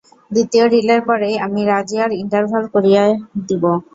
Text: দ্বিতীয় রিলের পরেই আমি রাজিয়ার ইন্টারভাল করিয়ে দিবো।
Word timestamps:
দ্বিতীয় 0.31 0.65
রিলের 0.67 1.01
পরেই 1.07 1.35
আমি 1.45 1.61
রাজিয়ার 1.65 2.11
ইন্টারভাল 2.21 2.63
করিয়ে 2.73 3.03
দিবো। 3.47 3.71